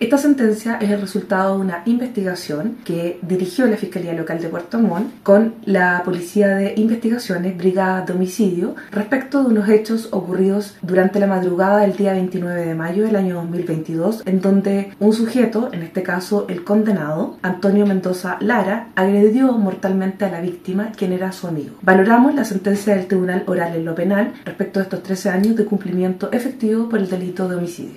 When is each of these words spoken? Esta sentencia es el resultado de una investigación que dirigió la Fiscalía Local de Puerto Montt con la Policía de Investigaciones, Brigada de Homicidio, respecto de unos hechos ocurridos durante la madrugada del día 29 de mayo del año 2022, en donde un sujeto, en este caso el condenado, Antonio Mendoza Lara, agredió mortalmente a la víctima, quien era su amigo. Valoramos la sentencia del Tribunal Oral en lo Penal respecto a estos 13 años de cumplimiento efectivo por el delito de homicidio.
Esta 0.00 0.16
sentencia 0.16 0.78
es 0.80 0.88
el 0.88 1.02
resultado 1.02 1.56
de 1.56 1.60
una 1.60 1.82
investigación 1.84 2.78
que 2.86 3.18
dirigió 3.20 3.66
la 3.66 3.76
Fiscalía 3.76 4.14
Local 4.14 4.40
de 4.40 4.48
Puerto 4.48 4.78
Montt 4.78 5.22
con 5.22 5.56
la 5.66 6.00
Policía 6.06 6.48
de 6.48 6.72
Investigaciones, 6.78 7.58
Brigada 7.58 8.06
de 8.06 8.14
Homicidio, 8.14 8.76
respecto 8.92 9.42
de 9.42 9.50
unos 9.50 9.68
hechos 9.68 10.08
ocurridos 10.12 10.78
durante 10.80 11.20
la 11.20 11.26
madrugada 11.26 11.80
del 11.80 11.98
día 11.98 12.14
29 12.14 12.64
de 12.64 12.74
mayo 12.74 13.04
del 13.04 13.14
año 13.14 13.34
2022, 13.34 14.22
en 14.24 14.40
donde 14.40 14.94
un 15.00 15.12
sujeto, 15.12 15.68
en 15.70 15.82
este 15.82 16.02
caso 16.02 16.46
el 16.48 16.64
condenado, 16.64 17.36
Antonio 17.42 17.84
Mendoza 17.84 18.38
Lara, 18.40 18.88
agredió 18.94 19.52
mortalmente 19.52 20.24
a 20.24 20.30
la 20.30 20.40
víctima, 20.40 20.92
quien 20.96 21.12
era 21.12 21.30
su 21.32 21.46
amigo. 21.46 21.76
Valoramos 21.82 22.34
la 22.34 22.46
sentencia 22.46 22.96
del 22.96 23.06
Tribunal 23.06 23.44
Oral 23.46 23.76
en 23.76 23.84
lo 23.84 23.94
Penal 23.94 24.32
respecto 24.46 24.80
a 24.80 24.84
estos 24.84 25.02
13 25.02 25.28
años 25.28 25.56
de 25.56 25.66
cumplimiento 25.66 26.32
efectivo 26.32 26.88
por 26.88 27.00
el 27.00 27.10
delito 27.10 27.46
de 27.46 27.56
homicidio. 27.56 27.96